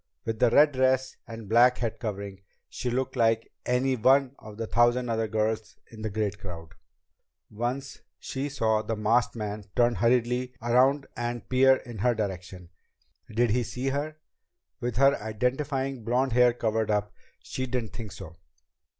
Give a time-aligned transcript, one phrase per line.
[0.25, 4.65] With the red dress and black head covering, she looked like any one of the
[4.65, 6.69] thousand other girls in the great crowd.
[7.51, 12.71] Once she saw the masked man turn hurriedly around and peer in her direction.
[13.31, 14.17] Did he see her?
[14.79, 17.13] With her identifying blond hair covered up,
[17.43, 18.37] she didn't think so.